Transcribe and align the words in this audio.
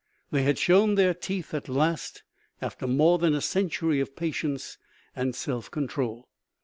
They 0.31 0.41
had 0.41 0.57
shown 0.57 0.95
their 0.95 1.13
teeth 1.13 1.53
at 1.53 1.69
last, 1.69 2.23
after 2.59 2.87
more 2.87 3.19
than 3.19 3.35
a 3.35 3.39
century 3.41 3.99
of 3.99 4.15
patience 4.15 4.79
and 5.15 5.35
self 5.35 5.69
control. 5.69 6.27